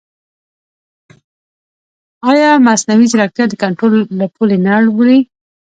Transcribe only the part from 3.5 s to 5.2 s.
کنټرول له پولې نه اوړي؟